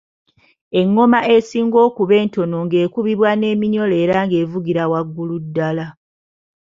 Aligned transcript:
Engoma 0.79 1.19
esinga 1.35 1.77
okuba 1.87 2.13
entono 2.23 2.57
ng’ekubibwa 2.65 3.29
n’eminyolo 3.35 3.95
era 4.03 4.17
ng’evugira 4.25 4.83
waggulu 4.91 5.35
ddala. 5.45 5.85